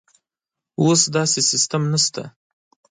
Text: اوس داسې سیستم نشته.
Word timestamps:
اوس 0.81 1.01
داسې 1.15 1.39
سیستم 1.51 1.81
نشته. 1.93 2.23